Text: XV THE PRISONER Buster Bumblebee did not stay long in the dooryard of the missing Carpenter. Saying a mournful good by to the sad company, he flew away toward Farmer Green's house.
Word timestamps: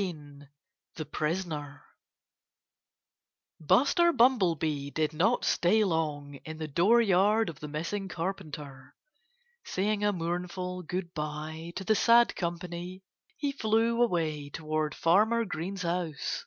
XV 0.00 0.48
THE 0.94 1.04
PRISONER 1.04 1.82
Buster 3.60 4.14
Bumblebee 4.14 4.88
did 4.88 5.12
not 5.12 5.44
stay 5.44 5.84
long 5.84 6.36
in 6.36 6.56
the 6.56 6.66
dooryard 6.68 7.50
of 7.50 7.60
the 7.60 7.68
missing 7.68 8.08
Carpenter. 8.08 8.94
Saying 9.62 10.02
a 10.02 10.10
mournful 10.14 10.84
good 10.84 11.12
by 11.12 11.74
to 11.76 11.84
the 11.84 11.94
sad 11.94 12.34
company, 12.34 13.02
he 13.36 13.52
flew 13.52 14.00
away 14.00 14.48
toward 14.48 14.94
Farmer 14.94 15.44
Green's 15.44 15.82
house. 15.82 16.46